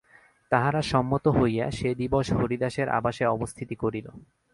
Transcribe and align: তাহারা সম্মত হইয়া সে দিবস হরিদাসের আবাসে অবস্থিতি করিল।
তাহারা 0.51 0.81
সম্মত 0.81 1.25
হইয়া 1.29 1.65
সে 1.71 1.89
দিবস 1.95 2.27
হরিদাসের 2.31 2.87
আবাসে 2.89 3.25
অবস্থিতি 3.25 3.75
করিল। 3.75 4.07